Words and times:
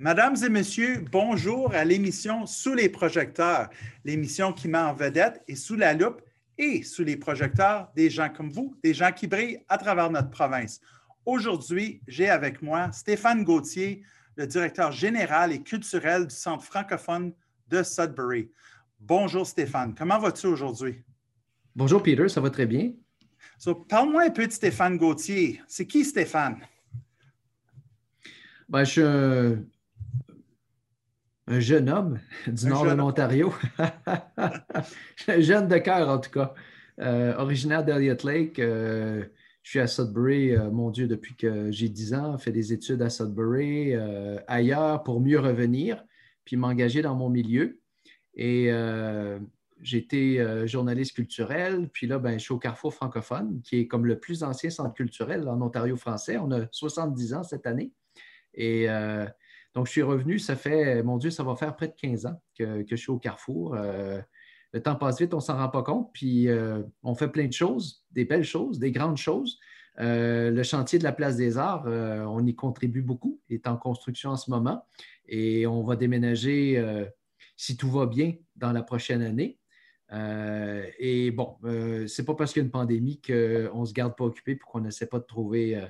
Mesdames 0.00 0.36
et 0.44 0.48
messieurs, 0.48 1.04
bonjour 1.10 1.74
à 1.74 1.84
l'émission 1.84 2.46
Sous 2.46 2.72
les 2.72 2.88
projecteurs, 2.88 3.68
l'émission 4.04 4.52
qui 4.52 4.68
met 4.68 4.78
en 4.78 4.94
vedette 4.94 5.42
et 5.48 5.56
sous 5.56 5.74
la 5.74 5.92
loupe 5.92 6.22
et 6.56 6.84
sous 6.84 7.02
les 7.02 7.16
projecteurs 7.16 7.90
des 7.96 8.08
gens 8.08 8.28
comme 8.28 8.48
vous, 8.48 8.76
des 8.84 8.94
gens 8.94 9.10
qui 9.10 9.26
brillent 9.26 9.58
à 9.68 9.76
travers 9.76 10.08
notre 10.08 10.30
province. 10.30 10.80
Aujourd'hui, 11.26 12.00
j'ai 12.06 12.28
avec 12.28 12.62
moi 12.62 12.92
Stéphane 12.92 13.42
Gauthier, 13.42 14.04
le 14.36 14.46
directeur 14.46 14.92
général 14.92 15.50
et 15.52 15.64
culturel 15.64 16.28
du 16.28 16.34
Centre 16.34 16.62
francophone 16.62 17.32
de 17.66 17.82
Sudbury. 17.82 18.52
Bonjour 19.00 19.44
Stéphane, 19.44 19.96
comment 19.96 20.20
vas-tu 20.20 20.46
aujourd'hui? 20.46 21.02
Bonjour 21.74 22.04
Peter, 22.04 22.28
ça 22.28 22.40
va 22.40 22.50
très 22.50 22.66
bien. 22.66 22.92
Parle-moi 23.88 24.22
un 24.22 24.30
peu 24.30 24.46
de 24.46 24.52
Stéphane 24.52 24.96
Gauthier. 24.96 25.60
C'est 25.66 25.88
qui 25.88 26.04
Stéphane? 26.04 26.60
Ben, 28.68 28.84
je 28.84 28.90
suis 28.90 29.02
un 31.48 31.60
jeune 31.60 31.88
homme 31.88 32.20
du 32.46 32.66
nord 32.66 32.84
de 32.84 32.92
l'Ontario. 32.92 33.52
jeune 35.38 35.68
de 35.68 35.78
cœur, 35.78 36.08
en 36.08 36.18
tout 36.18 36.30
cas. 36.30 36.54
Euh, 37.00 37.34
originaire 37.36 37.84
d'Elliott 37.84 38.22
Lake. 38.24 38.58
Euh, 38.58 39.24
je 39.62 39.70
suis 39.70 39.80
à 39.80 39.86
Sudbury, 39.86 40.54
euh, 40.54 40.70
mon 40.70 40.90
Dieu, 40.90 41.06
depuis 41.06 41.36
que 41.36 41.70
j'ai 41.70 41.88
10 41.88 42.14
ans. 42.14 42.38
Fait 42.38 42.52
des 42.52 42.72
études 42.72 43.02
à 43.02 43.10
Sudbury, 43.10 43.94
ailleurs, 44.46 45.02
pour 45.02 45.20
mieux 45.20 45.40
revenir, 45.40 46.04
puis 46.44 46.56
m'engager 46.56 47.02
dans 47.02 47.14
mon 47.14 47.30
milieu. 47.30 47.80
Et 48.34 48.70
j'ai 49.80 49.98
été 49.98 50.66
journaliste 50.66 51.14
culturel. 51.14 51.88
Puis 51.92 52.06
là, 52.06 52.18
ben, 52.18 52.38
je 52.38 52.44
suis 52.44 52.52
au 52.52 52.58
Carrefour 52.58 52.94
francophone, 52.94 53.60
qui 53.62 53.80
est 53.80 53.86
comme 53.86 54.06
le 54.06 54.18
plus 54.18 54.42
ancien 54.42 54.70
centre 54.70 54.94
culturel 54.94 55.48
en 55.48 55.60
Ontario 55.60 55.96
français. 55.96 56.36
On 56.38 56.50
a 56.52 56.66
70 56.70 57.34
ans 57.34 57.42
cette 57.42 57.66
année. 57.66 57.92
Et 58.54 58.86
donc, 59.74 59.86
je 59.86 59.92
suis 59.92 60.02
revenu, 60.02 60.38
ça 60.38 60.56
fait, 60.56 61.02
mon 61.02 61.18
Dieu, 61.18 61.30
ça 61.30 61.42
va 61.42 61.54
faire 61.54 61.76
près 61.76 61.88
de 61.88 61.94
15 61.94 62.26
ans 62.26 62.40
que, 62.56 62.84
je 62.88 62.96
suis 62.96 63.10
au 63.10 63.18
Carrefour. 63.18 63.74
Euh, 63.74 64.20
le 64.72 64.82
temps 64.82 64.96
passe 64.96 65.20
vite, 65.20 65.34
on 65.34 65.38
ne 65.38 65.42
s'en 65.42 65.56
rend 65.56 65.68
pas 65.68 65.82
compte, 65.82 66.10
puis 66.12 66.48
euh, 66.48 66.82
on 67.02 67.14
fait 67.14 67.28
plein 67.28 67.46
de 67.46 67.52
choses, 67.52 68.04
des 68.10 68.24
belles 68.24 68.44
choses, 68.44 68.78
des 68.78 68.92
grandes 68.92 69.16
choses. 69.16 69.58
Euh, 70.00 70.50
le 70.50 70.62
chantier 70.62 70.98
de 70.98 71.04
la 71.04 71.12
Place 71.12 71.36
des 71.36 71.58
Arts, 71.58 71.86
on 71.86 72.44
y 72.46 72.54
contribue 72.54 73.02
beaucoup, 73.02 73.40
est 73.50 73.66
en 73.66 73.76
construction 73.76 74.30
en 74.30 74.36
ce 74.36 74.50
moment 74.50 74.84
et 75.26 75.66
on 75.66 75.82
va 75.82 75.96
déménager, 75.96 76.82
si 77.56 77.76
tout 77.76 77.90
va 77.90 78.06
bien, 78.06 78.34
dans 78.56 78.72
la 78.72 78.82
prochaine 78.82 79.22
année. 79.22 79.58
et 80.98 81.30
bon, 81.30 81.56
ce 81.62 82.20
n'est 82.20 82.26
pas 82.26 82.34
parce 82.34 82.52
qu'il 82.52 82.62
y 82.62 82.64
a 82.64 82.66
une 82.66 82.70
pandémie 82.70 83.20
qu'on 83.20 83.80
ne 83.80 83.86
se 83.86 83.92
garde 83.92 84.16
pas 84.16 84.24
occupé 84.24 84.56
pour 84.56 84.70
qu'on 84.70 84.80
n'essaie 84.80 85.06
pas 85.06 85.18
de 85.18 85.24
trouver 85.24 85.80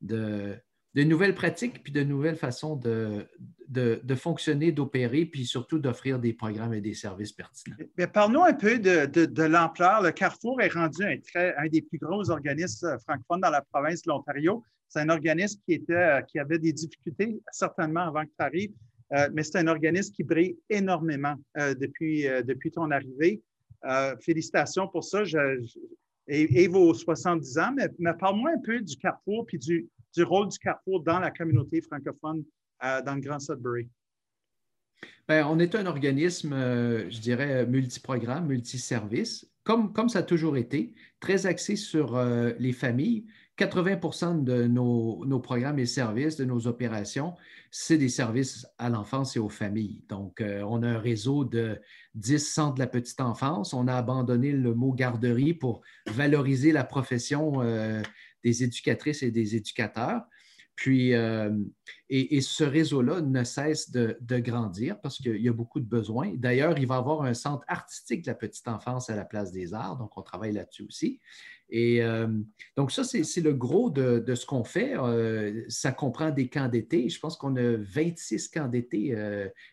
de, 0.00 0.58
de 0.96 1.02
nouvelles 1.02 1.34
pratiques, 1.34 1.82
puis 1.82 1.92
de 1.92 2.02
nouvelles 2.02 2.36
façons 2.36 2.74
de, 2.74 3.26
de, 3.68 4.14
fonctionner, 4.14 4.72
d'opérer, 4.72 5.26
puis 5.26 5.44
surtout 5.44 5.78
d'offrir 5.78 6.18
des 6.18 6.32
programmes 6.32 6.72
et 6.72 6.80
des 6.80 6.94
services 6.94 7.32
pertinents. 7.32 7.76
Parle-nous 8.14 8.42
un 8.42 8.54
peu 8.54 8.78
de, 8.78 9.04
de 9.04 9.42
l'ampleur. 9.42 10.00
Le 10.00 10.10
Carrefour 10.12 10.62
est 10.62 10.72
rendu 10.72 11.04
un, 11.04 11.18
très, 11.18 11.54
un 11.56 11.68
des 11.68 11.82
plus 11.82 11.98
gros 11.98 12.30
organismes 12.30 12.86
euh, 12.86 12.98
francophones 13.00 13.42
dans 13.42 13.50
la 13.50 13.60
province 13.60 14.00
de 14.02 14.08
l'Ontario. 14.10 14.64
C'est 14.88 15.00
un 15.00 15.10
organisme 15.10 15.60
qui, 15.66 15.74
était, 15.74 15.92
euh, 15.92 16.22
qui 16.22 16.38
avait 16.38 16.58
des 16.58 16.72
difficultés, 16.72 17.42
certainement 17.52 18.06
avant 18.06 18.22
que 18.22 18.30
tu 18.30 18.44
arrives, 18.44 18.72
euh, 19.12 19.28
mais 19.34 19.42
c'est 19.42 19.58
un 19.58 19.66
organisme 19.66 20.14
qui 20.14 20.24
brille 20.24 20.56
énormément 20.70 21.34
depuis, 21.56 22.24
depuis 22.44 22.70
ton 22.70 22.90
arrivée. 22.90 23.42
félicitations 24.22 24.88
pour 24.88 25.04
ça. 25.04 25.22
et, 26.26 26.68
vos 26.68 26.94
70 26.94 27.58
ans, 27.58 27.72
mais, 27.76 27.88
mais 27.98 28.14
parle-moi 28.14 28.52
un 28.56 28.60
peu 28.60 28.80
du 28.80 28.96
Carrefour 28.96 29.44
puis 29.44 29.58
du, 29.58 29.88
du 30.16 30.22
rôle 30.22 30.48
du 30.48 30.58
Carrefour 30.58 31.02
dans 31.02 31.20
la 31.20 31.30
communauté 31.30 31.80
francophone 31.82 32.42
euh, 32.82 33.02
dans 33.02 33.14
le 33.14 33.20
Grand 33.20 33.38
Sudbury? 33.38 33.88
Bien, 35.28 35.46
on 35.46 35.58
est 35.58 35.74
un 35.74 35.86
organisme, 35.86 36.52
euh, 36.54 37.10
je 37.10 37.20
dirais, 37.20 37.66
multiprogramme, 37.66 38.46
multiservice, 38.46 39.46
comme, 39.62 39.92
comme 39.92 40.08
ça 40.08 40.20
a 40.20 40.22
toujours 40.22 40.56
été, 40.56 40.94
très 41.20 41.46
axé 41.46 41.76
sur 41.76 42.16
euh, 42.16 42.52
les 42.58 42.72
familles. 42.72 43.26
80% 43.58 44.44
de 44.44 44.66
nos, 44.66 45.24
nos, 45.24 45.40
programmes 45.40 45.78
et 45.78 45.86
services, 45.86 46.36
de 46.36 46.44
nos 46.44 46.66
opérations, 46.66 47.34
c'est 47.70 47.96
des 47.96 48.10
services 48.10 48.66
à 48.78 48.90
l'enfance 48.90 49.34
et 49.36 49.38
aux 49.38 49.48
familles. 49.48 50.04
Donc, 50.10 50.42
on 50.42 50.82
a 50.82 50.88
un 50.88 50.98
réseau 50.98 51.46
de 51.46 51.80
10 52.16 52.38
centres 52.38 52.74
de 52.74 52.80
la 52.80 52.86
petite 52.86 53.18
enfance. 53.18 53.72
On 53.72 53.88
a 53.88 53.94
abandonné 53.94 54.52
le 54.52 54.74
mot 54.74 54.92
garderie 54.92 55.54
pour 55.54 55.80
valoriser 56.06 56.70
la 56.70 56.84
profession 56.84 57.62
des 58.46 58.62
éducatrices 58.62 59.24
et 59.24 59.32
des 59.32 59.56
éducateurs. 59.56 60.22
Puis, 60.76 61.14
euh, 61.14 61.50
et, 62.10 62.40
ce 62.40 62.62
réseau-là 62.62 63.20
ne 63.20 63.42
cesse 63.42 63.90
de, 63.90 64.16
grandir 64.38 65.00
parce 65.00 65.16
qu'il 65.16 65.40
y 65.40 65.48
a 65.48 65.52
beaucoup 65.52 65.80
de 65.80 65.86
besoins. 65.86 66.32
D'ailleurs, 66.36 66.78
il 66.78 66.86
va 66.86 66.96
y 66.96 66.98
avoir 66.98 67.22
un 67.22 67.34
centre 67.34 67.64
artistique 67.66 68.22
de 68.22 68.30
la 68.30 68.34
petite 68.34 68.68
enfance 68.68 69.10
à 69.10 69.16
la 69.16 69.24
place 69.24 69.50
des 69.50 69.74
arts, 69.74 69.96
donc 69.96 70.16
on 70.16 70.22
travaille 70.22 70.52
là-dessus 70.52 70.84
aussi. 70.84 71.20
Et 71.68 72.02
euh, 72.02 72.28
donc, 72.76 72.92
ça, 72.92 73.02
c'est 73.02 73.40
le 73.40 73.52
gros 73.52 73.90
de, 73.90 74.34
ce 74.34 74.46
qu'on 74.46 74.64
fait. 74.64 74.94
Euh, 74.96 75.64
ça 75.68 75.92
comprend 75.92 76.30
des 76.30 76.48
camps 76.48 76.68
d'été. 76.68 77.08
Je 77.08 77.18
pense 77.18 77.36
qu'on 77.36 77.56
a 77.56 77.76
26 77.76 78.48
camps 78.48 78.68
d'été 78.68 79.16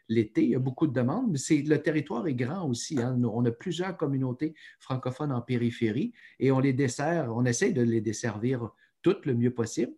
l'été. 0.09 0.43
Il 0.43 0.49
y 0.49 0.55
a 0.55 0.59
beaucoup 0.59 0.87
de 0.87 0.93
demandes, 0.93 1.31
mais 1.31 1.61
le 1.61 1.77
territoire 1.77 2.27
est 2.27 2.33
grand 2.33 2.67
aussi. 2.67 2.99
Hein. 2.99 3.19
On 3.23 3.45
a 3.45 3.51
plusieurs 3.51 3.95
communautés 3.95 4.55
francophones 4.79 5.31
en 5.31 5.41
périphérie 5.41 6.13
et 6.39 6.51
on 6.51 6.59
les 6.59 6.73
dessert, 6.73 7.31
on 7.35 7.45
essaie 7.45 7.71
de 7.71 7.81
les 7.81 8.01
desservir 8.01 8.71
toutes 9.01 9.25
le 9.25 9.35
mieux 9.35 9.53
possible. 9.53 9.93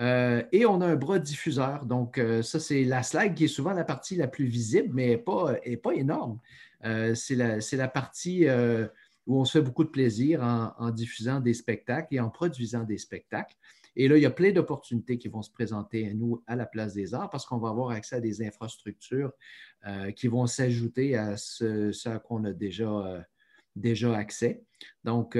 Euh, 0.00 0.42
et 0.52 0.64
on 0.64 0.80
a 0.80 0.86
un 0.86 0.96
bras 0.96 1.18
diffuseur. 1.18 1.84
Donc, 1.84 2.18
euh, 2.18 2.42
ça, 2.42 2.58
c'est 2.58 2.84
la 2.84 3.02
slide 3.02 3.34
qui 3.34 3.44
est 3.44 3.48
souvent 3.48 3.72
la 3.72 3.84
partie 3.84 4.16
la 4.16 4.28
plus 4.28 4.46
visible, 4.46 4.90
mais 4.92 5.18
pas, 5.18 5.56
pas 5.82 5.94
énorme. 5.94 6.38
Euh, 6.84 7.14
c'est 7.14 7.36
la, 7.36 7.88
partie 7.88 8.46
où 9.26 9.40
on 9.40 9.44
se 9.44 9.58
fait 9.58 9.64
beaucoup 9.64 9.84
de 9.84 9.90
plaisir 9.90 10.42
en, 10.42 10.90
diffusant 10.90 11.40
des 11.40 11.54
spectacles 11.54 12.14
et 12.14 12.20
en 12.20 12.30
produisant 12.30 12.84
des 12.84 12.98
spectacles. 12.98 13.54
Et 13.96 14.08
là, 14.08 14.16
il 14.16 14.22
y 14.22 14.26
a 14.26 14.30
plein 14.30 14.52
d'opportunités 14.52 15.18
qui 15.18 15.28
vont 15.28 15.42
se 15.42 15.50
présenter 15.50 16.08
à 16.08 16.14
nous 16.14 16.42
à 16.46 16.56
la 16.56 16.66
Place 16.66 16.94
des 16.94 17.14
Arts 17.14 17.28
parce 17.30 17.44
qu'on 17.44 17.58
va 17.58 17.68
avoir 17.70 17.90
accès 17.90 18.16
à 18.16 18.20
des 18.20 18.42
infrastructures 18.42 19.32
qui 20.16 20.28
vont 20.28 20.46
s'ajouter 20.46 21.16
à 21.16 21.36
ce, 21.36 22.08
à 22.08 22.18
quoi 22.18 22.40
on 22.40 22.44
a 22.44 22.52
déjà, 22.52 23.26
déjà 23.76 24.16
accès. 24.16 24.62
Donc, 25.04 25.36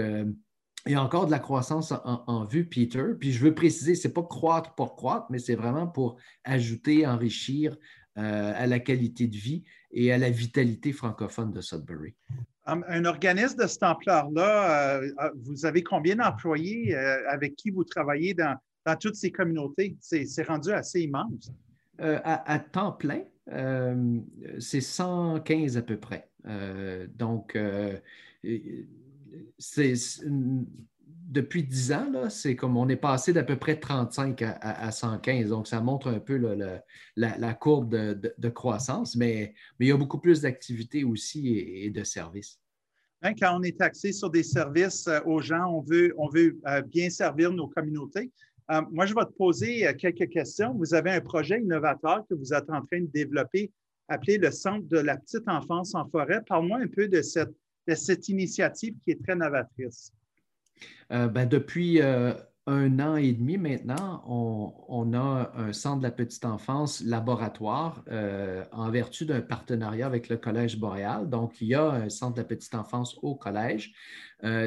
il 0.86 0.92
y 0.92 0.94
a 0.94 1.02
encore 1.02 1.26
de 1.26 1.30
la 1.30 1.38
croissance 1.38 1.92
en, 1.92 2.44
vue, 2.44 2.64
Peter. 2.64 3.04
Puis 3.19 3.32
je 3.32 3.44
veux 3.44 3.54
préciser, 3.54 3.94
ce 3.94 4.08
n'est 4.08 4.14
pas 4.14 4.22
croître 4.22 4.74
pour 4.74 4.96
croître, 4.96 5.26
mais 5.30 5.38
c'est 5.38 5.54
vraiment 5.54 5.86
pour 5.86 6.16
ajouter, 6.44 7.06
enrichir 7.06 7.76
euh, 8.19 8.52
à 8.56 8.66
la 8.66 8.80
qualité 8.80 9.26
de 9.28 9.36
vie 9.36 9.64
et 9.90 10.12
à 10.12 10.19
la 10.19 10.30
vitalité 10.30 10.92
francophone 10.92 11.52
de 11.52 11.60
Sudbury. 11.60 12.14
Un 12.66 13.04
organisme 13.04 13.62
de 13.62 13.66
cette 13.66 13.82
ampleur-là, 13.82 15.00
euh, 15.00 15.10
euh, 15.21 15.31
vous 15.43 15.65
avez 15.65 15.82
combien 15.82 16.16
d'employés 16.16 16.94
avec 16.94 17.56
qui 17.56 17.71
vous 17.71 17.84
travaillez 17.84 18.34
dans, 18.34 18.56
toutes 19.00 19.16
ces 19.16 19.32
communautés? 19.32 19.97
C'est 20.00 20.43
rendu 20.47 20.70
assez 20.72 21.00
immense. 21.00 21.50
À, 21.99 22.59
temps 22.59 22.93
plein, 22.93 23.22
c'est 24.59 24.81
115 24.81 25.76
à 25.76 25.82
peu 25.82 25.99
près. 25.99 26.28
donc, 27.15 27.59
c'est 29.59 29.94
depuis 31.30 31.62
10 31.62 31.92
ans, 31.92 32.28
c'est 32.28 32.56
comme 32.56 32.76
on 32.76 32.88
est 32.88 32.96
passé 32.96 33.32
d'à 33.32 33.44
peu 33.44 33.56
près 33.56 33.78
35 33.78 34.42
à, 34.42 34.91
115. 34.91 35.48
Donc, 35.50 35.68
ça 35.68 35.80
montre 35.80 36.08
un 36.08 36.18
peu 36.18 36.36
la, 37.16 37.54
courbe 37.54 37.94
de, 37.94 38.48
croissance, 38.48 39.14
mais, 39.14 39.54
il 39.78 39.86
y 39.86 39.92
a 39.92 39.96
beaucoup 39.96 40.19
plus 40.19 40.42
d'activités 40.42 41.04
aussi 41.04 41.56
et, 41.56 41.90
de 41.90 42.02
services. 42.02 42.58
Hein, 43.22 43.34
quand 43.38 43.58
on 43.58 43.62
est 43.62 43.80
axé 43.80 44.12
sur 44.12 44.30
des 44.30 44.42
services 44.42 45.06
euh, 45.06 45.20
aux 45.26 45.40
gens, 45.40 45.70
on 45.70 45.82
veut, 45.82 46.58
euh, 46.66 46.80
bien 46.82 47.10
servir 47.10 47.52
nos 47.52 47.69
communautés. 47.69 48.32
Euh, 48.70 48.81
moi, 48.90 49.05
je 49.05 49.14
vais 49.14 49.25
te 49.25 49.32
poser 49.32 49.94
quelques 49.99 50.31
questions. 50.31 50.75
Vous 50.75 50.94
avez 50.94 51.10
un 51.10 51.20
projet 51.20 51.60
innovateur 51.60 52.25
que 52.28 52.34
vous 52.34 52.55
êtes 52.55 52.69
en 52.70 52.84
train 52.84 53.00
de 53.00 53.10
développer 53.12 53.70
appelé 54.08 54.38
le 54.38 54.50
Centre 54.50 54.88
de 54.88 54.99
la 54.99 55.16
petite 55.16 55.46
enfance 55.49 55.94
en 55.94 56.08
forêt. 56.08 56.40
Parle-moi 56.49 56.78
un 56.78 56.88
peu 56.88 57.06
de 57.06 57.22
cette 57.22 58.28
initiative 58.28 58.94
qui 59.05 59.12
est 59.12 59.22
très 59.22 59.37
novatrice? 59.37 60.12
Euh, 61.12 61.29
ben, 61.29 61.47
depuis 61.47 62.00
euh, 62.00 62.32
un 62.67 63.00
an 63.00 63.17
et 63.17 63.32
demi 63.32 63.59
maintenant, 63.59 64.23
on, 64.27 65.12
a 65.12 65.53
un 65.56 65.73
centre 65.73 65.99
de 65.99 66.03
la 66.05 66.12
petite 66.12 66.44
enfance 66.44 67.03
laboratoire 67.03 68.05
euh, 68.11 68.65
en 68.71 68.91
vertu 68.91 69.27
d'un 69.27 69.41
partenariat 69.41 70.06
avec 70.06 70.29
le 70.29 70.37
Collège 70.37 70.79
boréal. 70.79 71.29
Donc, 71.29 71.61
il 71.61 71.69
y 71.69 71.75
a 71.75 71.91
un 71.91 72.09
centre 72.09 72.35
de 72.35 72.41
la 72.41 72.47
petite 72.47 72.75
enfance 72.75 73.19
au 73.23 73.35
collège. 73.35 73.93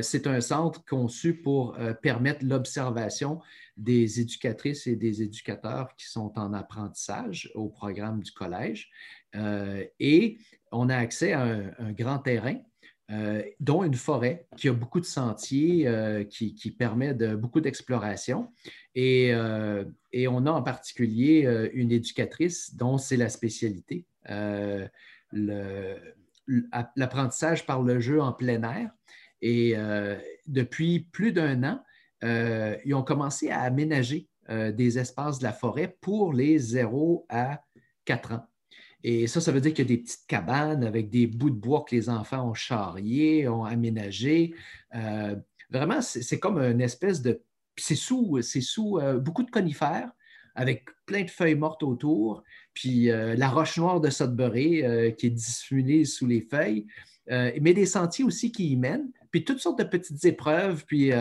C'est 0.02 0.28
un 0.28 0.40
centre 0.40 0.86
conçu 0.86 1.34
pour 1.34 1.76
permettre 2.04 2.46
l'observation 2.46 3.42
des 3.76 4.20
éducatrices 4.22 4.86
et 4.86 4.96
des 4.96 5.24
éducateurs 5.24 5.96
qui 5.98 6.06
sont 6.08 6.32
en 6.38 6.54
apprentissage 6.54 7.50
au 7.56 7.70
programme 7.70 8.22
du 8.22 8.32
collège. 8.34 8.92
et 10.00 10.38
on 10.72 10.90
a 10.90 10.96
accès 10.96 11.34
à 11.34 11.42
un 11.80 11.92
grand 11.92 12.20
terrain 12.20 12.58
dont 13.60 13.84
une 13.84 13.94
forêt 13.96 14.48
qui 14.58 14.70
a 14.70 14.74
beaucoup 14.74 15.00
de 15.00 15.06
sentiers, 15.06 16.26
qui, 16.30 16.72
permet 16.72 17.14
de, 17.14 17.36
beaucoup 17.36 17.62
d'exploration. 17.62 18.52
Et, 18.96 19.34
on 19.36 20.46
a 20.46 20.52
en 20.52 20.64
particulier 20.64 21.70
une 21.74 21.92
éducatrice 21.92 22.76
dont 22.76 22.98
c'est 22.98 23.18
la 23.18 23.30
spécialité, 23.30 24.06
l'apprentissage 26.96 27.66
par 27.66 27.84
le 27.84 28.00
jeu 28.00 28.22
en 28.22 28.34
plein 28.34 28.64
air. 28.64 28.90
Et 29.42 29.76
depuis 30.48 31.02
plus 31.12 31.32
d'un 31.34 31.64
an, 31.64 31.84
ils 32.24 32.94
ont 32.96 33.04
commencé 33.04 33.50
à 33.50 33.62
aménager 33.62 34.28
des 34.50 35.00
espaces 35.00 35.40
de 35.40 35.44
la 35.44 35.54
forêt 35.54 35.98
pour 36.02 36.34
les 36.34 36.58
0 36.58 37.26
à 37.30 37.64
4 38.06 38.34
ans. 38.34 38.48
Et 39.04 39.28
ça, 39.28 39.42
ça 39.42 39.52
veut 39.52 39.60
dire 39.60 39.74
qu'il 39.74 39.86
y 39.86 39.94
a 39.94 39.96
des 39.96 40.02
petites 40.02 40.26
cabanes 40.28 40.84
avec 40.84 41.10
des 41.10 41.28
bouts 41.28 41.50
de 41.50 41.56
bois 41.56 41.84
que 41.88 41.94
les 41.94 42.10
enfants 42.10 42.50
ont 42.50 42.54
charriés, 42.54 43.48
ont 43.48 43.66
aménagés. 43.66 44.56
Euh, 44.96 45.36
vraiment, 45.70 46.02
c'est 46.02 46.40
comme 46.40 46.58
une 46.58 46.82
espèce 46.82 47.22
de. 47.22 47.42
C'est 47.76 47.96
sous, 47.96 48.42
sous 48.42 49.00
euh, 49.00 49.20
beaucoup 49.20 49.44
de 49.44 49.50
conifères 49.50 50.12
avec 50.56 50.86
plein 51.08 51.24
de 51.24 51.32
feuilles 51.32 51.56
mortes 51.56 51.82
autour, 51.82 52.44
puis 52.76 53.10
euh, 53.10 53.36
la 53.36 53.50
roche 53.50 53.78
noire 53.78 54.00
de 54.00 54.12
Sudbury 54.12 54.84
qui 55.18 55.26
est 55.26 55.32
dissimulée 55.32 56.06
sous 56.06 56.28
les 56.28 56.42
feuilles, 56.42 56.86
mais 57.28 57.74
des 57.74 57.88
sentiers 57.88 58.24
aussi 58.24 58.52
qui 58.52 58.70
y 58.70 58.76
mènent, 58.78 59.10
puis 59.32 59.44
toutes 59.44 59.58
sortes 59.58 59.80
de 59.80 59.84
petites 59.84 60.24
épreuves, 60.26 60.86
puis 60.86 61.12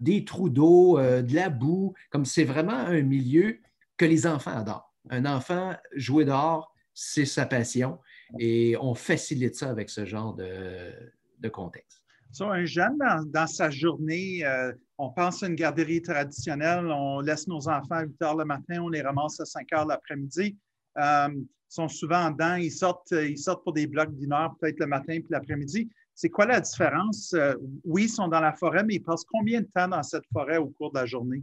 des 0.00 0.24
trous 0.24 0.50
d'eau, 0.50 0.98
de 0.98 1.34
la 1.34 1.50
boue, 1.50 1.94
comme 2.10 2.24
c'est 2.24 2.42
vraiment 2.42 2.72
un 2.72 3.02
milieu 3.02 3.58
que 3.96 4.04
les 4.04 4.26
enfants 4.26 4.58
adorent. 4.58 4.92
Un 5.08 5.24
enfant 5.24 5.76
jouer 5.94 6.24
dehors, 6.24 6.69
c'est 7.02 7.24
sa 7.24 7.46
passion 7.46 7.98
et 8.38 8.76
on 8.78 8.94
facilite 8.94 9.54
ça 9.54 9.70
avec 9.70 9.88
ce 9.88 10.04
genre 10.04 10.34
de, 10.34 11.48
contexte. 11.48 12.02
un 12.40 12.66
jeune, 12.66 12.98
dans, 13.24 13.46
sa 13.46 13.70
journée, 13.70 14.44
euh, 14.44 14.70
on 14.98 15.08
pense 15.08 15.42
à 15.42 15.46
une 15.46 15.54
garderie 15.54 16.02
traditionnelle, 16.02 16.86
on 16.86 17.20
laisse 17.20 17.48
nos 17.48 17.68
enfants 17.68 17.94
à 17.94 18.02
8 18.02 18.22
heures 18.22 18.36
le 18.36 18.44
matin, 18.44 18.82
on 18.82 18.90
les 18.90 19.00
ramasse 19.00 19.40
à 19.40 19.46
5 19.46 19.72
heures 19.72 19.86
l'après-midi. 19.86 20.58
Euh, 20.98 21.28
ils 21.32 21.46
sont 21.68 21.88
souvent 21.88 22.30
en 22.38 22.56
ils 22.56 22.70
sortent, 22.70 23.12
ils 23.12 23.38
sortent 23.38 23.64
pour 23.64 23.72
des 23.72 23.86
blocs 23.86 24.14
d'une 24.14 24.34
heure, 24.34 24.54
peut-être 24.60 24.78
le 24.78 24.86
matin 24.86 25.20
puis 25.20 25.28
l'après-midi. 25.30 25.88
C'est 26.14 26.28
quoi 26.28 26.44
la 26.44 26.60
différence? 26.60 27.32
Euh, 27.32 27.54
oui, 27.84 28.04
ils 28.04 28.10
sont 28.10 28.28
dans 28.28 28.40
la 28.40 28.52
forêt, 28.52 28.84
mais 28.84 28.96
ils 28.96 29.02
passent 29.02 29.24
combien 29.24 29.62
de 29.62 29.68
temps 29.74 29.88
dans 29.88 30.02
cette 30.02 30.26
forêt 30.30 30.58
au 30.58 30.68
cours 30.68 30.92
de 30.92 30.98
la 30.98 31.06
journée? 31.06 31.42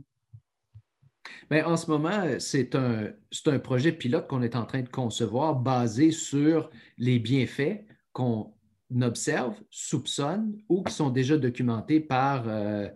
En 1.51 1.77
ce 1.77 1.89
moment, 1.89 2.23
c'est 2.39 2.75
un, 2.75 3.11
un, 3.45 3.59
projet 3.59 3.91
pilote 3.91 4.27
qu'on 4.27 4.41
est 4.41 4.55
en 4.55 4.65
train 4.65 4.81
de 4.81 4.89
concevoir 4.89 5.55
basé 5.55 6.11
sur 6.11 6.69
les 6.97 7.19
bienfaits 7.19 7.85
qu'on 8.13 8.53
observe, 9.01 9.55
soupçonne 9.69 10.57
ou 10.69 10.83
qui 10.83 10.93
sont 10.93 11.09
déjà 11.09 11.37
documentés 11.37 11.99
par 11.99 12.45
euh, 12.47 12.87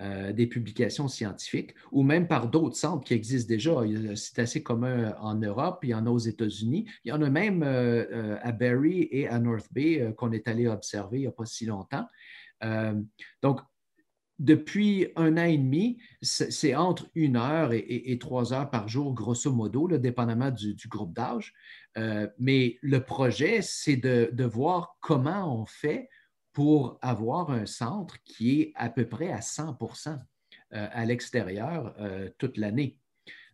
euh, 0.00 0.32
des 0.32 0.46
publications 0.46 1.08
scientifiques 1.08 1.74
ou 1.92 2.02
même 2.02 2.28
par 2.28 2.48
d'autres 2.48 2.76
centres 2.76 3.04
qui 3.04 3.14
existent 3.14 3.48
déjà. 3.48 3.74
C'est 4.14 4.40
assez 4.40 4.62
commun 4.62 5.14
en 5.20 5.34
Europe, 5.36 5.80
il 5.82 5.90
y 5.90 5.94
en 5.94 6.06
a 6.06 6.10
aux 6.10 6.18
États-Unis. 6.18 6.86
Il 7.04 7.08
y 7.08 7.12
en 7.12 7.22
a 7.22 7.30
même 7.30 7.62
euh, 7.62 8.36
à 8.42 8.52
Barrie 8.52 9.08
et 9.10 9.28
à 9.28 9.38
North 9.38 9.72
Bay 9.72 10.12
qu'on 10.16 10.32
est 10.32 10.48
allé 10.48 10.66
observer 10.66 11.18
il 11.18 11.22
n'y 11.22 11.26
a 11.26 11.32
pas 11.32 11.46
si 11.46 11.66
longtemps. 11.66 12.06
donc, 13.42 13.60
depuis 14.38 15.08
un 15.16 15.38
an 15.38 15.44
et 15.44 15.56
demi, 15.56 15.98
c'est 16.20 16.74
entre 16.74 17.08
une 17.14 17.36
heure 17.36 17.72
et, 17.72 18.18
trois 18.20 18.52
heures 18.52 18.70
par 18.70 18.88
jour, 18.88 19.14
grosso 19.14 19.50
modo, 19.50 19.88
dépendamment 19.96 20.50
du, 20.50 20.76
groupe 20.88 21.14
d'âge. 21.14 21.54
Euh, 21.96 22.28
mais 22.38 22.78
le 22.82 23.02
projet, 23.02 23.60
c'est 23.62 23.96
de, 23.96 24.44
voir 24.44 24.96
comment 25.00 25.60
on 25.60 25.64
fait 25.64 26.08
pour 26.52 26.98
avoir 27.02 27.50
un 27.50 27.66
centre 27.66 28.16
qui 28.24 28.60
est 28.60 28.72
à 28.76 28.88
peu 28.90 29.08
près 29.08 29.30
à 29.30 29.40
100% 29.40 30.10
euh, 30.10 30.18
à 30.70 31.04
l'extérieur 31.04 31.94
euh, 31.98 32.30
toute 32.38 32.56
l'année. 32.56 32.98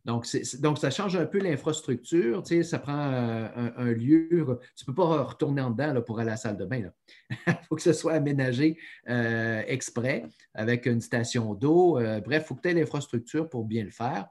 Donc, 0.04 0.26
ça 0.26 0.90
change 0.90 1.14
un 1.14 1.26
peu 1.26 1.38
l'infrastructure. 1.38 2.43
Tu 2.43 2.56
sais, 2.56 2.62
ça 2.64 2.81
prend 2.81 2.93
un, 2.93 3.93
lieu. 3.93 4.28
Tu 4.76 4.84
ne 4.84 4.87
peux 4.87 4.94
pas 4.94 5.22
retourner 5.22 5.62
en 5.62 5.70
dedans 5.70 6.02
pour 6.02 6.19
aller 6.19 6.31
à 6.31 6.32
la 6.32 6.37
salle 6.37 6.56
de 6.56 6.64
bain. 6.64 6.90
Il 7.31 7.54
faut 7.69 7.76
que 7.76 7.82
ce 7.82 7.93
soit 7.93 8.14
aménagé 8.14 8.78
euh, 9.08 9.62
exprès 9.66 10.25
avec 10.54 10.87
une 10.87 11.00
station 11.00 11.54
d'eau. 11.54 12.00
Euh, 12.00 12.20
bref, 12.20 12.43
il 12.44 12.46
faut 12.49 12.54
que 12.56 12.62
tu 12.62 12.70
aies 12.70 12.75
l'infrastructure 12.75 13.49
pour 13.49 13.64
bien 13.64 13.84
le 13.84 13.90
faire. 13.90 14.26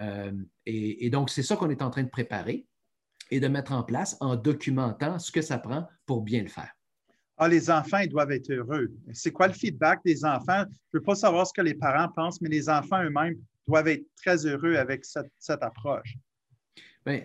Euh, 0.00 0.30
et, 0.64 1.10
donc, 1.10 1.30
c'est 1.30 1.42
ça 1.42 1.56
qu'on 1.56 1.70
est 1.70 1.82
en 1.82 1.90
train 1.90 2.04
de 2.04 2.10
préparer 2.10 2.66
et 3.32 3.40
de 3.40 3.48
mettre 3.48 3.72
en 3.72 3.82
place 3.82 4.16
en 4.20 4.36
documentant 4.36 5.18
ce 5.18 5.32
que 5.32 5.42
ça 5.42 5.58
prend 5.58 5.88
pour 6.04 6.22
bien 6.22 6.42
le 6.42 6.48
faire. 6.48 6.70
Ah, 7.36 7.48
les 7.48 7.68
enfants, 7.68 7.98
ils 7.98 8.08
doivent 8.08 8.30
être 8.30 8.50
heureux. 8.50 8.94
C'est 9.12 9.32
quoi 9.32 9.48
le 9.48 9.52
feedback 9.52 10.00
des 10.04 10.24
enfants? 10.24 10.62
Je 10.92 10.98
ne 10.98 11.00
veux 11.00 11.02
pas 11.02 11.16
savoir 11.16 11.46
ce 11.46 11.52
que 11.52 11.62
les 11.62 11.74
parents 11.74 12.08
pensent, 12.14 12.40
mais 12.40 12.48
les 12.48 12.68
enfants 12.68 13.02
eux-mêmes, 13.02 13.36
doivent 13.66 13.88
être 13.88 14.06
très 14.16 14.46
heureux 14.46 14.76
avec 14.76 15.04
cette, 15.04 15.62
approche. 15.62 16.16
Bien, 17.04 17.22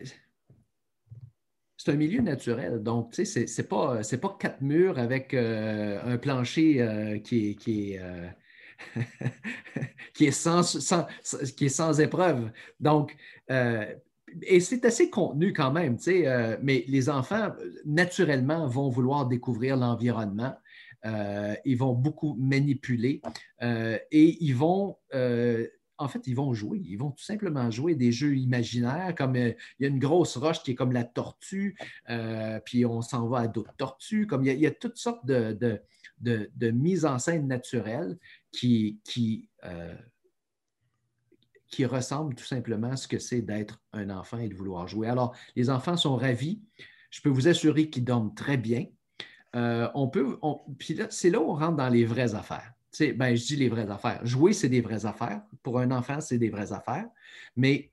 c'est 1.83 1.91
un 1.91 1.95
milieu 1.95 2.21
naturel. 2.21 2.83
Donc, 2.83 3.11
tu 3.11 3.25
sais, 3.25 3.47
c'est 3.47 3.67
pas, 3.67 4.01
pas 4.21 4.37
quatre 4.39 4.61
murs 4.61 4.99
avec 4.99 5.33
euh, 5.33 5.99
un 6.03 6.17
plancher 6.17 6.81
euh, 6.81 7.17
qui 7.19 7.55
qui 7.55 7.97
euh, 7.97 8.27
qui, 10.13 10.25
est 10.25 10.31
sans, 10.31 10.61
qui 11.55 11.65
est 11.65 11.69
sans 11.69 11.99
épreuve. 11.99 12.51
Donc, 12.79 13.15
et 13.49 14.59
c'est 14.59 14.85
assez 14.85 15.09
contenu 15.09 15.53
quand 15.53 15.71
même, 15.71 15.97
tu 15.97 16.03
sais, 16.03 16.57
mais 16.61 16.85
les 16.87 17.09
enfants, 17.09 17.49
naturellement, 17.83 18.65
vont 18.67 18.89
vouloir 18.89 19.27
découvrir 19.27 19.75
l'environnement. 19.75 20.55
ils 21.03 21.77
vont 21.77 21.93
beaucoup 21.93 22.35
manipuler 22.39 23.21
et 23.61 24.37
ils 24.39 24.55
vont 24.55 24.97
en 26.01 26.07
fait, 26.07 26.25
ils 26.25 26.35
vont 26.35 26.53
jouer. 26.53 26.81
Ils 26.83 26.97
vont 26.97 27.11
tout 27.11 27.23
simplement 27.23 27.69
jouer 27.69 27.95
des 27.95 28.11
jeux 28.11 28.35
imaginaires, 28.35 29.13
comme 29.15 29.35
euh, 29.35 29.53
il 29.79 29.83
y 29.83 29.85
a 29.85 29.89
une 29.89 29.99
grosse 29.99 30.35
roche 30.35 30.63
qui 30.63 30.71
est 30.71 30.75
comme 30.75 30.91
la 30.91 31.03
tortue, 31.03 31.77
euh, 32.09 32.59
puis 32.65 32.85
on 32.85 33.01
s'en 33.01 33.27
va 33.27 33.39
à 33.39 33.47
d'autres 33.47 33.75
tortues. 33.77 34.25
Comme 34.25 34.43
il 34.43 34.59
y, 34.59 34.65
a, 34.65 34.71
toutes 34.71 34.97
sortes 34.97 35.25
de, 35.25 35.57
de, 36.19 36.71
mises 36.71 37.05
en 37.05 37.19
scène 37.19 37.47
naturelles 37.47 38.17
euh, 38.63 39.95
qui 41.69 41.85
ressemblent 41.85 42.35
tout 42.35 42.45
simplement 42.45 42.91
à 42.91 42.97
ce 42.97 43.07
que 43.07 43.19
c'est 43.19 43.41
d'être 43.41 43.79
un 43.93 44.09
enfant 44.09 44.39
et 44.39 44.49
de 44.49 44.55
vouloir 44.55 44.87
jouer. 44.87 45.07
Alors, 45.07 45.35
les 45.55 45.69
enfants 45.69 45.97
sont 45.97 46.15
ravis. 46.15 46.61
Je 47.11 47.21
peux 47.21 47.29
vous 47.29 47.47
assurer 47.47 47.89
qu'ils 47.89 48.05
dorment 48.05 48.33
très 48.33 48.57
bien. 48.57 48.85
on 49.53 50.07
peut, 50.07 50.39
puis 50.79 50.95
là, 50.95 51.07
c'est 51.11 51.29
là 51.29 51.39
où 51.39 51.51
on 51.51 51.55
rentre 51.55 51.75
dans 51.75 51.89
les 51.89 52.05
vraies 52.05 52.33
affaires 52.33 52.73
ben, 52.99 53.35
je 53.35 53.45
dis 53.45 53.55
les 53.55 53.69
vraies 53.69 53.89
affaires. 53.89 54.25
Jouer, 54.25 54.53
c'est 54.53 54.69
des 54.69 54.81
vraies 54.81 55.05
affaires. 55.05 55.41
Pour 55.63 55.79
un 55.79 55.91
enfant, 55.91 56.21
c'est 56.21 56.37
des 56.37 56.49
vraies 56.49 56.73
affaires. 56.73 57.07
Mais 57.55 57.91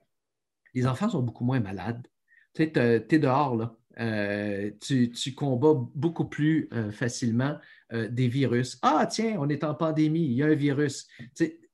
les 0.75 0.87
enfants 0.87 1.09
sont 1.09 1.23
beaucoup 1.23 1.45
moins 1.45 1.61
malades. 1.61 2.07
Tu 2.55 2.63
es 2.63 3.19
dehors, 3.19 3.57
là. 3.57 3.79
Euh, 4.01 4.71
tu, 4.81 5.35
combats 5.35 5.75
beaucoup 5.95 6.27
plus 6.27 6.69
euh, 6.73 6.93
facilement 6.93 7.57
euh, 7.93 8.09
des 8.09 8.29
virus. 8.29 8.79
Ah, 8.83 9.07
tiens, 9.11 9.37
on 9.41 9.49
est 9.49 9.65
en 9.65 9.75
pandémie, 9.75 10.25
il 10.25 10.33
y 10.33 10.43
a 10.43 10.47
un 10.47 10.55
virus. 10.55 11.09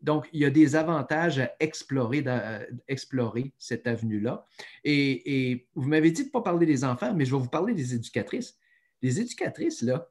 donc, 0.01 0.29
il 0.33 0.41
y 0.41 0.47
a 0.47 0.51
des 0.51 0.75
avantages 0.75 1.39
à 1.39 1.53
explorer, 1.61 2.25
cette 3.59 3.87
avenue-là. 3.87 4.47
Et, 4.85 5.51
et, 5.51 5.69
vous 5.75 5.89
m'avez 5.89 6.11
dit 6.11 6.23
de 6.23 6.29
ne 6.29 6.33
pas 6.33 6.41
parler 6.41 6.65
des 6.65 6.85
enfants, 6.85 7.13
mais 7.15 7.27
je 7.27 7.35
vais 7.35 7.43
vous 7.43 7.49
parler 7.49 7.75
des 7.75 7.95
éducatrices. 7.95 8.57
Les 9.03 9.21
éducatrices, 9.21 9.83
là, 9.83 10.11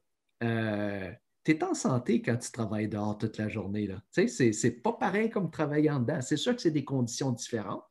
tu 1.44 1.52
es 1.52 1.64
en 1.64 1.74
santé 1.74 2.22
quand 2.22 2.38
tu 2.38 2.52
travailles 2.52 2.88
dehors 2.88 3.18
toute 3.18 3.38
la 3.38 3.50
journée. 3.50 3.90
Ce 4.12 4.68
n'est 4.68 4.72
pas 4.72 4.94
pareil 4.94 5.30
comme 5.30 5.52
travailler 5.52 5.92
en 5.92 6.00
dedans. 6.00 6.22
C'est 6.22 6.38
sûr 6.38 6.56
que 6.56 6.62
c'est 6.62 6.72
des 6.72 6.86
conditions 6.86 7.32
différentes. 7.32 7.84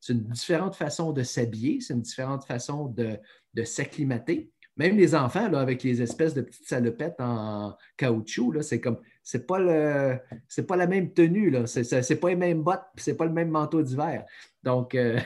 C'est 0.00 0.12
une 0.12 0.24
différente 0.24 0.74
façon 0.74 1.12
de 1.12 1.22
s'habiller, 1.22 1.80
c'est 1.80 1.94
une 1.94 2.02
différente 2.02 2.44
façon 2.44 2.88
de, 2.88 3.18
s'acclimater. 3.64 4.50
Même 4.76 4.96
les 4.96 5.14
enfants, 5.14 5.52
avec 5.54 5.82
les 5.82 6.02
espèces 6.02 6.34
de 6.34 6.42
petites 6.42 6.66
salopettes 6.66 7.20
en 7.20 7.76
caoutchouc, 7.96 8.60
c'est 8.62 8.80
comme 8.80 8.98
c'est 9.22 9.46
pas 9.46 10.20
c'est 10.48 10.66
pas 10.66 10.76
la 10.76 10.86
même 10.86 11.12
tenue, 11.12 11.48
là. 11.48 11.66
C'est, 11.66 12.20
pas 12.20 12.28
les 12.28 12.36
mêmes 12.36 12.62
bottes, 12.62 12.84
c'est 12.96 13.16
pas 13.16 13.24
le 13.24 13.32
même 13.32 13.50
manteau 13.50 13.82
d'hiver. 13.82 14.26
Donc, 14.62 14.94
euh, 14.94 15.18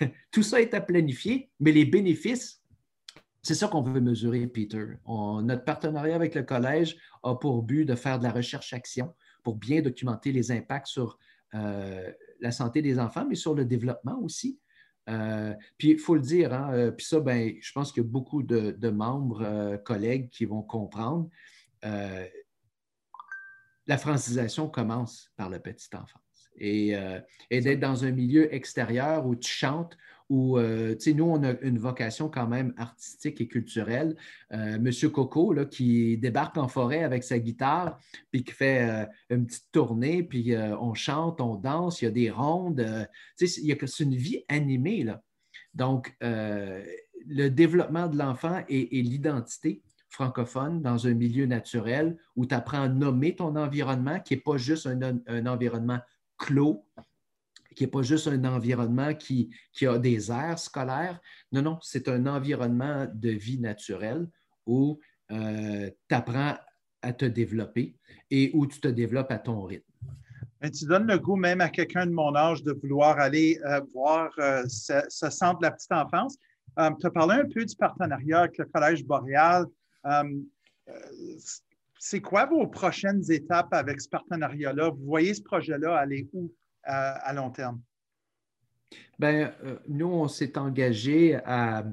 tout 0.30 0.42
ça 0.42 0.60
est 0.60 0.72
à 0.74 0.80
planifier, 0.80 1.50
mais 1.60 1.72
les 1.72 1.84
bénéfices 1.84 2.63
c'est 3.44 3.54
ça 3.54 3.68
qu'on 3.68 3.82
veut 3.82 4.00
mesurer, 4.00 4.46
Peter. 4.46 4.86
notre 5.06 5.64
partenariat 5.64 6.16
avec 6.16 6.34
le 6.34 6.42
collège 6.42 6.96
a 7.22 7.34
pour 7.34 7.62
but 7.62 7.84
de 7.84 7.94
faire 7.94 8.18
de 8.18 8.24
la 8.24 8.32
recherche-action 8.32 9.14
pour 9.42 9.56
bien 9.56 9.82
documenter 9.82 10.32
les 10.32 10.50
impacts 10.50 10.86
sur 10.86 11.18
euh, 11.54 12.10
la 12.40 12.50
santé 12.50 12.80
des 12.80 12.98
enfants, 12.98 13.26
mais 13.28 13.34
sur 13.34 13.54
le 13.54 13.66
développement 13.66 14.18
aussi. 14.22 14.58
Euh, 15.10 15.52
puis 15.76 15.90
il 15.90 15.98
faut 15.98 16.14
le 16.14 16.22
dire, 16.22 16.54
hein, 16.54 16.72
euh, 16.72 16.90
puis 16.90 17.04
ça, 17.04 17.20
ben, 17.20 17.52
je 17.60 17.72
pense 17.72 17.92
qu'il 17.92 18.02
y 18.02 18.06
a 18.06 18.08
beaucoup 18.08 18.42
de, 18.42 18.88
membres, 18.88 19.76
collègues 19.84 20.30
qui 20.30 20.46
vont 20.46 20.62
comprendre. 20.62 21.28
la 21.82 22.28
francisation 23.98 24.68
commence 24.68 25.30
par 25.36 25.50
la 25.50 25.60
petite 25.60 25.94
enfance. 25.94 26.22
Et, 26.56 26.94
et 27.50 27.60
d'être 27.60 27.80
dans 27.80 28.04
un 28.04 28.10
milieu 28.10 28.52
extérieur 28.54 29.26
où 29.26 29.36
tu 29.36 29.50
chantes, 29.50 29.98
où, 30.30 30.58
euh, 30.58 30.94
tu 30.94 31.00
sais, 31.00 31.12
nous, 31.14 31.24
on 31.24 31.42
a 31.42 31.52
une 31.60 31.78
vocation 31.78 32.28
quand 32.28 32.46
même 32.46 32.72
artistique 32.76 33.40
et 33.40 33.48
culturelle. 33.48 34.16
Euh, 34.52 34.78
Monsieur 34.78 35.10
Coco, 35.10 35.52
là, 35.52 35.64
qui 35.64 36.16
débarque 36.18 36.56
en 36.56 36.68
forêt 36.68 37.04
avec 37.04 37.24
sa 37.24 37.38
guitare, 37.38 37.98
puis 38.30 38.44
qui 38.44 38.52
fait 38.52 39.06
une 39.30 39.46
petite 39.46 39.70
tournée, 39.70 40.22
puis 40.22 40.54
on 40.56 40.94
chante, 40.94 41.40
on 41.40 41.56
danse, 41.56 42.02
il 42.02 42.06
y 42.06 42.08
a 42.08 42.10
des 42.10 42.30
rondes. 42.30 42.84
tu 43.36 43.46
sais, 43.46 43.76
c'est 43.86 44.04
une 44.04 44.14
vie 44.14 44.44
animée, 44.48 45.04
là. 45.04 45.22
Donc, 45.74 46.16
le 46.20 47.48
développement 47.48 48.06
de 48.08 48.16
l'enfant 48.16 48.62
et 48.68 49.02
l'identité, 49.02 49.82
francophone 50.14 50.80
dans 50.80 51.06
un 51.06 51.14
milieu 51.14 51.46
naturel 51.46 52.16
où 52.36 52.46
tu 52.46 52.54
apprends 52.54 52.82
à 52.82 52.88
nommer 52.88 53.34
ton 53.34 53.56
environnement, 53.56 54.20
qui 54.20 54.34
n'est 54.34 54.40
pas 54.40 54.56
juste 54.56 54.86
un, 54.86 55.46
environnement 55.46 55.98
clos, 56.38 56.86
qui 57.74 57.84
n'est 57.84 57.90
pas 57.90 58.02
juste 58.02 58.28
un 58.28 58.44
environnement 58.44 59.14
qui, 59.14 59.50
a 59.82 59.98
des 59.98 60.30
aires 60.30 60.58
scolaires. 60.58 61.20
Non, 61.52 61.62
non, 61.62 61.78
c'est 61.82 62.08
un 62.08 62.26
environnement 62.26 63.06
de 63.12 63.30
vie 63.30 63.58
naturelle 63.58 64.28
où 64.66 64.98
euh, 65.30 65.90
tu 66.08 66.14
apprends 66.14 66.56
à 67.02 67.12
te 67.12 67.24
développer 67.24 67.96
et 68.30 68.50
où 68.54 68.66
tu 68.66 68.80
te 68.80 68.88
développes 68.88 69.30
à 69.30 69.38
ton 69.38 69.62
rythme. 69.62 69.92
tu 70.72 70.86
donnes 70.86 71.06
le 71.06 71.18
goût 71.18 71.36
même 71.36 71.60
à 71.60 71.68
quelqu'un 71.68 72.06
de 72.06 72.12
mon 72.12 72.34
âge 72.34 72.62
de 72.62 72.72
vouloir 72.72 73.18
aller 73.18 73.60
euh, 73.64 73.80
voir 73.92 74.30
euh, 74.38 74.64
ce, 74.68 75.02
ce, 75.08 75.28
centre 75.28 75.58
de 75.58 75.66
la 75.66 75.72
petite 75.72 75.92
enfance. 75.92 76.36
tu 76.76 77.06
as 77.06 77.10
parlé 77.10 77.36
un 77.36 77.48
peu 77.48 77.64
du 77.64 77.76
partenariat 77.76 78.40
avec 78.40 78.58
le 78.58 78.64
Collège 78.66 79.04
boréal. 79.04 79.66
C'est 81.98 82.20
quoi 82.20 82.44
vos 82.44 82.66
prochaines 82.66 83.22
étapes 83.30 83.72
avec 83.72 83.98
ce 83.98 84.08
partenariat-là? 84.10 84.90
Vous 84.90 85.06
voyez 85.06 85.32
ce 85.32 85.42
projet-là 85.42 85.96
aller 85.96 86.28
où? 86.34 86.52
À, 86.84 87.32
long 87.32 87.50
terme? 87.50 87.80
Bien, 89.18 89.52
euh, 89.64 89.78
nous, 89.88 90.06
on 90.06 90.28
s'est 90.28 90.58
engagé 90.58 91.36
à, 91.44 91.84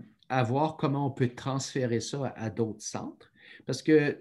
voir 0.45 0.77
comment 0.77 1.07
on 1.07 1.11
peut 1.11 1.29
transférer 1.29 1.99
ça 1.99 2.33
à, 2.35 2.49
d'autres 2.49 2.83
centres 2.83 3.31
parce 3.65 3.83
qu'on 3.83 4.13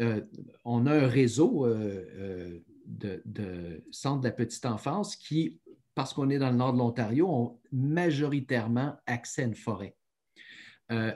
euh, 0.00 0.20
a 0.64 0.90
un 0.90 1.06
réseau 1.06 1.68
de, 1.68 3.22
de, 3.24 3.84
centres 3.90 4.22
de 4.22 4.28
la 4.28 4.32
petite 4.32 4.64
enfance 4.64 5.14
qui, 5.14 5.58
parce 5.94 6.14
qu'on 6.14 6.30
est 6.30 6.38
dans 6.38 6.50
le 6.50 6.56
nord 6.56 6.72
de 6.72 6.78
l'Ontario, 6.78 7.28
ont 7.28 7.60
majoritairement 7.70 8.96
accès 9.06 9.42
à 9.42 9.46
une 9.46 9.54
forêt. 9.54 9.94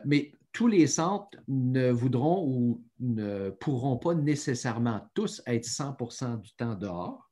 mais 0.04 0.33
tous 0.52 0.66
les 0.66 0.87
centres 0.87 1.38
ne 1.49 1.90
voudront 1.90 2.47
ou 2.47 2.85
ne 3.00 3.50
pourront 3.50 3.97
pas 3.97 4.14
nécessairement 4.14 5.00
tous 5.14 5.42
être 5.47 5.64
100% 5.64 6.40
du 6.40 6.52
temps 6.54 6.75
dehors. 6.75 7.32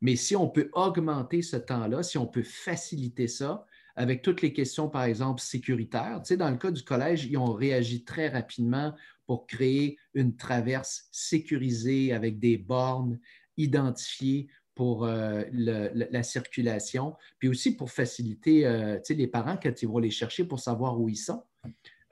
Mais 0.00 0.16
si 0.16 0.36
on 0.36 0.48
peut 0.48 0.70
augmenter 0.72 1.42
ce 1.42 1.56
temps-là, 1.56 2.02
si 2.02 2.18
on 2.18 2.26
peut 2.26 2.42
faciliter 2.42 3.28
ça, 3.28 3.66
avec 3.96 4.22
toutes 4.22 4.40
les 4.40 4.52
questions, 4.52 4.88
par 4.88 5.04
exemple, 5.04 5.42
sécuritaires. 5.42 6.20
Tu 6.22 6.28
sais, 6.28 6.36
dans 6.36 6.50
le 6.50 6.56
cas 6.56 6.70
du 6.70 6.82
collège, 6.82 7.26
ils 7.26 7.36
ont 7.36 7.52
réagi 7.52 8.04
très 8.04 8.28
rapidement 8.28 8.94
pour 9.26 9.46
créer 9.46 9.98
une 10.14 10.36
traverse 10.36 11.08
sécurisée 11.12 12.12
avec 12.12 12.38
des 12.38 12.56
bornes 12.56 13.18
identifiées 13.56 14.48
pour 14.74 15.04
euh, 15.04 15.44
la 15.52 16.22
circulation, 16.22 17.14
puis 17.38 17.48
aussi 17.48 17.76
pour 17.76 17.90
faciliter 17.90 18.66
euh, 18.66 18.98
les 19.10 19.26
parents 19.26 19.58
quand 19.62 19.82
ils 19.82 19.88
vont 19.88 19.98
les 19.98 20.10
chercher 20.10 20.44
pour 20.44 20.60
savoir 20.60 20.98
où 20.98 21.08
ils 21.10 21.16
sont. 21.16 21.42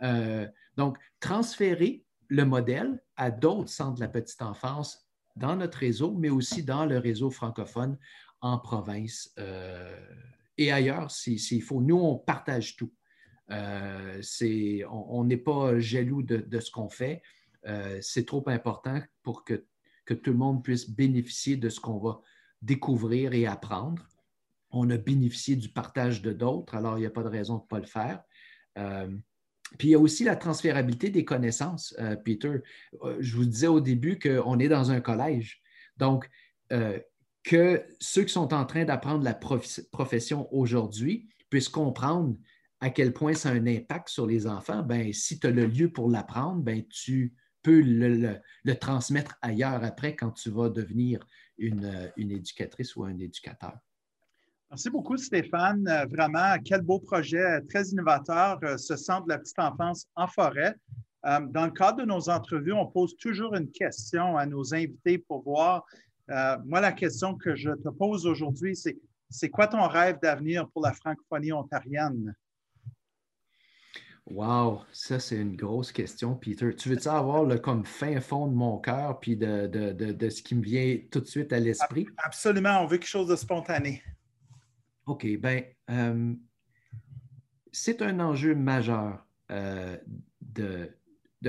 Euh, 0.03 0.47
donc, 0.77 0.99
transférer 1.21 2.05
le 2.29 2.45
modèle 2.45 3.03
à 3.17 3.31
d'autres 3.31 3.71
centres 3.71 3.95
de 3.95 4.01
la 4.01 4.09
petite 4.09 4.43
enfance 4.43 5.08
dans 5.39 5.57
notre 5.57 5.79
réseau, 5.79 6.15
mais 6.15 6.31
aussi 6.31 6.63
dans 6.63 6.85
le 6.85 6.99
réseau 6.99 7.31
francophone 7.31 7.97
en 8.41 8.59
province 8.59 9.33
euh, 9.39 9.97
et 10.57 10.73
ailleurs 10.73 11.11
s'il 11.11 11.63
faut. 11.63 11.81
Nous, 11.81 11.97
on 11.97 12.17
partage 12.17 12.77
tout. 12.77 12.93
Euh, 13.51 14.21
on 14.91 15.25
n'est 15.25 15.37
pas 15.37 15.79
jaloux 15.79 16.23
de, 16.23 16.61
ce 16.61 16.71
qu'on 16.71 16.89
fait. 16.89 17.23
c'est 18.01 18.27
trop 18.27 18.45
important 18.49 19.01
pour 19.23 19.45
que, 19.45 19.65
que, 20.05 20.15
tout 20.15 20.33
le 20.33 20.37
monde 20.37 20.63
puisse 20.63 20.91
bénéficier 20.91 21.57
de 21.57 21.69
ce 21.69 21.81
qu'on 21.81 21.99
va 21.99 22.21
découvrir 22.61 23.33
et 23.33 23.47
apprendre. 23.47 24.07
On 24.71 24.91
a 24.91 24.99
bénéficié 24.99 25.57
du 25.57 25.71
partage 25.71 26.21
de 26.21 26.33
d'autres, 26.33 26.75
alors 26.75 26.99
il 26.99 27.01
n'y 27.01 27.07
a 27.07 27.11
pas 27.11 27.23
de 27.23 27.29
raison 27.29 27.57
de 27.57 27.63
ne 27.63 27.67
pas 27.67 27.79
le 27.79 27.87
faire. 27.87 28.23
Puis 29.77 29.89
il 29.89 29.91
y 29.91 29.95
a 29.95 29.99
aussi 29.99 30.25
la 30.25 30.37
transférabilité 30.37 31.11
des 31.11 31.25
connaissances, 31.25 31.95
euh, 31.99 32.17
Peter. 32.17 32.61
Euh, 33.03 33.17
je 33.21 33.37
vous 33.37 33.45
disais 33.45 33.67
au 33.67 33.81
début 33.81 34.19
qu'on 34.19 34.59
est 34.59 34.69
dans 34.69 34.91
un 34.91 35.01
collège. 35.01 35.61
Donc, 35.97 36.29
euh, 36.73 36.99
que 37.43 37.85
ceux 38.01 38.25
qui 38.25 38.33
sont 38.33 38.55
en 38.55 38.65
train 38.65 38.85
d'apprendre 38.85 39.25
la 39.25 39.35
profession 39.35 40.49
aujourd'hui 40.55 41.29
puissent 41.51 41.69
comprendre 41.69 42.37
à 42.81 42.91
quel 42.91 43.13
point 43.13 43.35
ça 43.35 43.51
a 43.51 43.53
un 43.53 43.67
impact 43.67 44.09
sur 44.09 44.27
les 44.27 44.47
enfants, 44.47 44.83
ben, 44.83 45.13
si 45.13 45.39
tu 45.39 45.47
as 45.47 45.51
le 45.51 45.67
lieu 45.67 45.91
pour 45.91 46.09
l'apprendre, 46.09 46.63
ben, 46.63 46.85
tu 46.89 47.35
peux 47.63 47.81
le, 47.81 48.39
transmettre 48.79 49.37
ailleurs 49.43 49.83
après 49.83 50.15
quand 50.15 50.31
tu 50.31 50.51
vas 50.51 50.69
devenir 50.69 51.27
une 51.59 52.31
éducatrice 52.31 52.95
ou 52.95 53.05
un 53.05 53.19
éducateur. 53.19 53.79
Merci 54.71 54.91
beaucoup, 54.91 55.17
Stéphane. 55.17 55.89
Euh, 55.89 56.05
vraiment, 56.07 56.57
quel 56.63 56.83
beau 56.83 56.99
projet, 56.99 57.41
euh, 57.41 57.61
très 57.69 57.85
innovateur, 57.89 58.59
euh, 58.63 58.77
ce 58.77 58.97
centre 58.97 59.25
de 59.25 59.31
la 59.31 59.39
petite 59.39 59.59
enfance 59.59 60.07
en 60.15 60.27
forêt. 60.27 60.75
Dans 61.25 61.67
le 61.67 61.73
cadre 61.73 61.99
de 61.99 62.05
nos 62.07 62.31
entrevues, 62.31 62.73
on 62.73 62.87
pose 62.87 63.17
toujours 63.17 63.55
une 63.55 63.71
question 63.71 64.37
à 64.39 64.47
nos 64.47 64.73
invités 64.73 65.19
pour 65.19 65.43
voir. 65.43 65.85
Moi, 66.65 66.81
la 66.81 66.93
question 66.93 67.35
que 67.35 67.57
je 67.57 67.71
te 67.71 67.89
pose 67.89 68.25
aujourd'hui, 68.25 68.77
c'est 68.77 68.97
c'est 69.29 69.51
quoi 69.51 69.67
ton 69.67 69.87
rêve 69.87 70.19
d'avenir 70.23 70.69
pour 70.71 70.83
la 70.83 70.93
francophonie 70.93 71.53
ontarienne? 71.53 72.35
Wow, 74.27 74.83
ça 74.93 75.19
c'est 75.19 75.37
une 75.37 75.57
grosse 75.57 75.91
question, 75.91 76.35
Peter. 76.35 76.75
Tu 76.75 76.91
veux-tu 76.91 77.09
avoir 77.09 77.45
le 77.45 77.59
comme 77.59 77.85
fin 77.85 78.21
fond 78.21 78.47
de 78.47 78.55
mon 78.55 78.79
cœur 78.79 79.19
puis 79.21 79.37
de, 79.37 79.67
de, 79.67 80.29
ce 80.29 80.43
qui 80.43 80.55
me 80.55 80.63
vient 80.63 80.99
tout 81.11 81.21
de 81.21 81.27
suite 81.27 81.53
à 81.53 81.59
l'esprit? 81.59 82.07
Absolument, 82.19 82.83
on 82.83 82.87
veut 82.87 82.99
quelque 82.99 83.09
chose 83.09 83.29
de 83.29 83.37
spontané. 83.37 84.03
OK, 85.09 85.27
bien, 85.39 85.63
euh, 85.89 86.35
c'est 87.73 88.03
un 88.03 88.21
enjeu 88.21 88.55
majeur 88.55 89.27
euh, 89.51 89.97
de, 90.43 90.93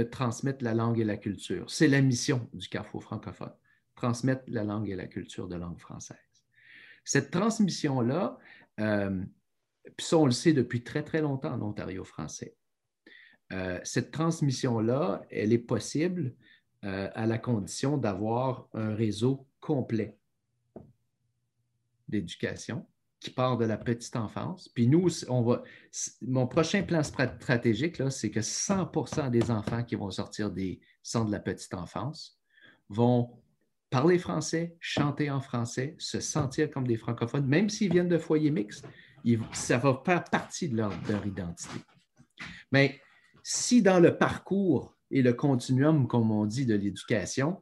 transmettre 0.04 0.64
la 0.64 0.74
langue 0.74 0.98
et 0.98 1.04
la 1.04 1.18
culture. 1.18 1.70
C'est 1.70 1.90
la 1.90 2.02
mission 2.02 2.50
du 2.54 2.70
Carrefour 2.70 3.04
francophone, 3.04 3.52
transmettre 3.96 4.44
la 4.48 4.64
langue 4.64 4.90
et 4.90 4.96
la 4.96 5.08
culture 5.08 5.50
de 5.50 5.58
langue 5.58 5.78
française. 5.78 6.18
Cette 7.04 7.32
transmission-là, 7.32 8.38
euh, 8.80 9.22
ça, 9.98 10.18
on 10.18 10.26
le 10.26 10.32
sait 10.32 10.54
depuis 10.54 10.82
très, 10.82 11.04
très 11.04 11.22
longtemps 11.22 11.54
en 11.54 11.62
Ontario 11.62 12.06
français. 12.06 12.56
cette 13.84 14.12
transmission-là, 14.12 15.26
elle 15.32 15.52
est 15.52 15.58
possible 15.58 16.34
à 16.82 17.26
la 17.26 17.38
condition 17.40 17.98
d'avoir 17.98 18.70
un 18.74 18.94
réseau 18.96 19.48
complet 19.60 20.16
d'éducation, 22.08 22.86
qui 23.20 23.30
part 23.30 23.58
de 23.58 23.66
la 23.66 23.78
petite 23.78 24.16
enfance. 24.16 24.70
Puis 24.70 24.88
nous, 24.88 25.08
on 25.28 25.42
va, 25.42 25.64
mon 26.22 26.48
prochain 26.48 26.84
plan 26.84 27.04
stratégique, 27.04 28.02
c'est 28.12 28.32
que 28.32 28.40
100% 28.40 29.30
des 29.30 29.52
enfants 29.52 29.84
qui 29.84 29.96
vont 29.96 30.12
sortir 30.12 30.52
des 30.52 30.80
centres 31.04 31.28
de 31.28 31.32
la 31.32 31.40
petite 31.40 31.74
enfance 31.74 32.40
vont 32.88 33.30
parler 33.90 34.20
français, 34.20 34.78
chanter 34.80 35.30
en 35.30 35.42
français, 35.42 35.96
se 35.98 36.20
sentir 36.20 36.70
comme 36.70 36.88
des 36.88 36.98
francophones, 36.98 37.46
même 37.46 37.70
s'ils 37.70 37.92
viennent 37.92 38.10
de 38.10 38.18
foyers 38.18 38.52
mixtes, 38.52 38.86
ça 39.52 39.78
va 39.78 40.02
faire 40.06 40.24
partie 40.24 40.70
de 40.70 40.78
leur, 40.78 40.94
identité. 41.26 41.80
Mais 42.72 43.02
si 43.44 43.82
dans 43.82 44.00
le 44.00 44.18
parcours 44.18 44.96
et 45.12 45.22
le 45.22 45.34
continuum, 45.34 46.08
comme 46.08 46.32
on 46.32 46.46
dit, 46.46 46.66
de 46.66 46.76
l'éducation, 46.76 47.62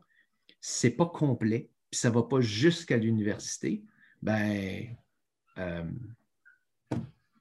ce 0.60 0.88
n'est 0.88 0.94
pas 0.94 1.06
complet, 1.06 1.72
puis 1.90 2.00
ça 2.00 2.10
ne 2.10 2.16
va 2.16 2.24
pas 2.24 2.42
jusqu'à 2.42 2.98
l'université, 2.98 3.84
ben 4.22 4.96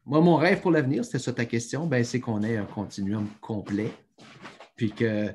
moi, 0.04 0.20
mon 0.20 0.36
rêve 0.36 0.60
pour 0.60 0.70
l'avenir, 0.70 1.04
c'était 1.04 1.18
ça 1.18 1.32
ta 1.32 1.44
question, 1.44 1.86
ben, 1.86 2.04
c'est 2.04 2.20
qu'on 2.20 2.42
ait 2.42 2.56
un 2.56 2.64
continuum 2.64 3.28
complet, 3.40 3.92
puis 4.76 4.92
que 4.92 5.34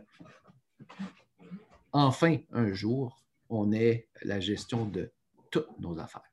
enfin, 1.91 2.37
un 2.51 2.71
jour, 2.73 3.21
on 3.49 3.71
ait 3.73 4.07
la 4.23 4.39
gestion 4.39 4.85
de 4.85 5.11
toutes 5.51 5.77
nos 5.79 5.99
affaires. 5.99 6.30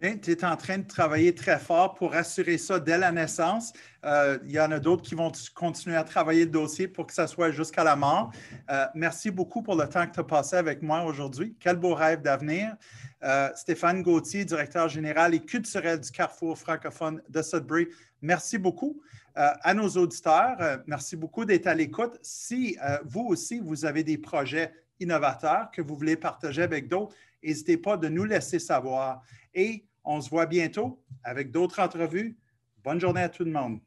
Tu 0.00 0.30
es 0.30 0.44
en 0.46 0.56
train 0.56 0.78
de 0.78 0.86
travailler 0.86 1.34
très 1.34 1.58
fort 1.58 1.92
pour 1.92 2.14
assurer 2.14 2.56
ça 2.56 2.80
dès 2.80 2.96
la 2.96 3.12
naissance. 3.12 3.74
Euh, 4.02 4.38
il 4.46 4.52
y 4.52 4.58
en 4.58 4.70
a 4.70 4.78
d'autres 4.78 5.02
qui 5.02 5.14
vont 5.14 5.30
continuer 5.54 5.94
à 5.96 6.04
travailler 6.04 6.46
le 6.46 6.50
dossier 6.50 6.88
pour 6.88 7.06
que 7.06 7.12
ça 7.12 7.26
soit 7.26 7.50
jusqu'à 7.50 7.84
la 7.84 7.96
mort. 7.96 8.32
Euh, 8.70 8.86
merci 8.94 9.30
beaucoup 9.30 9.60
pour 9.60 9.76
le 9.76 9.86
temps 9.86 10.06
que 10.06 10.14
tu 10.14 10.20
as 10.20 10.24
passé 10.24 10.56
avec 10.56 10.80
moi 10.80 11.02
aujourd'hui. 11.04 11.54
Quel 11.60 11.76
beau 11.76 11.94
rêve 11.94 12.22
d'avenir. 12.22 12.76
Euh, 13.22 13.50
Stéphane 13.54 14.02
Gauthier, 14.02 14.46
directeur 14.46 14.88
général 14.88 15.34
et 15.34 15.40
culturel 15.40 16.00
du 16.00 16.10
Carrefour 16.10 16.56
francophone 16.56 17.20
de 17.28 17.42
Sudbury, 17.42 17.88
merci 18.22 18.56
beaucoup. 18.56 19.02
à 19.34 19.74
nos 19.74 19.88
auditeurs, 19.88 20.82
merci 20.86 21.14
beaucoup 21.14 21.44
d'être 21.44 21.66
à 21.66 21.74
l'écoute. 21.74 22.18
Si 22.22 22.76
vous 23.04 23.26
aussi, 23.28 23.60
vous 23.60 23.84
avez 23.84 24.02
des 24.02 24.16
projets 24.16 24.72
innovateurs 24.98 25.70
que 25.70 25.82
vous 25.82 25.94
voulez 25.94 26.16
partager 26.16 26.62
avec 26.62 26.88
d'autres, 26.88 27.14
n'hésitez 27.42 27.76
pas 27.76 27.96
de 27.98 28.08
nous 28.08 28.24
laisser 28.24 28.58
savoir. 28.58 29.22
Et 29.54 29.84
on 30.04 30.20
se 30.20 30.30
voit 30.30 30.46
bientôt 30.46 31.02
avec 31.24 31.50
d'autres 31.50 31.80
entrevues. 31.80 32.36
Bonne 32.82 33.00
journée 33.00 33.22
à 33.22 33.28
tout 33.28 33.44
le 33.44 33.50
monde. 33.50 33.80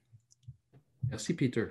Merci, 1.09 1.33
Peter. 1.33 1.65